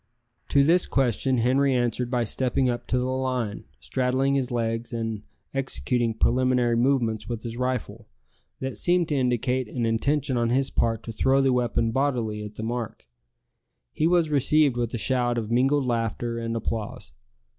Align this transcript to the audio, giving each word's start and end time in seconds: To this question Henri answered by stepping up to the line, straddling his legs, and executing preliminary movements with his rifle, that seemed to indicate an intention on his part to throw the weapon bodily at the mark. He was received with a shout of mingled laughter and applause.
To 0.49 0.63
this 0.63 0.87
question 0.87 1.37
Henri 1.37 1.75
answered 1.75 2.09
by 2.09 2.23
stepping 2.23 2.67
up 2.71 2.87
to 2.87 2.97
the 2.97 3.05
line, 3.05 3.65
straddling 3.79 4.33
his 4.33 4.49
legs, 4.49 4.91
and 4.91 5.21
executing 5.53 6.15
preliminary 6.15 6.75
movements 6.75 7.29
with 7.29 7.43
his 7.43 7.55
rifle, 7.55 8.07
that 8.59 8.79
seemed 8.79 9.09
to 9.09 9.15
indicate 9.15 9.67
an 9.67 9.85
intention 9.85 10.37
on 10.37 10.49
his 10.49 10.71
part 10.71 11.03
to 11.03 11.11
throw 11.11 11.39
the 11.39 11.53
weapon 11.53 11.91
bodily 11.91 12.43
at 12.43 12.55
the 12.55 12.63
mark. 12.63 13.05
He 13.93 14.07
was 14.07 14.31
received 14.31 14.75
with 14.75 14.91
a 14.95 14.97
shout 14.97 15.37
of 15.37 15.51
mingled 15.51 15.85
laughter 15.85 16.39
and 16.39 16.55
applause. 16.55 17.11